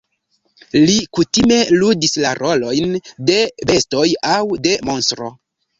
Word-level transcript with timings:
Li 0.83 0.95
kutime 1.17 1.59
ludis 1.75 2.17
la 2.25 2.33
rolojn 2.41 2.99
de 3.29 3.39
bestoj 3.73 4.09
aŭ 4.37 4.43
de 4.69 4.79
monstro. 4.93 5.35